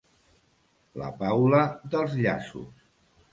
[1.01, 1.61] La Paula
[1.97, 2.89] dels llaços.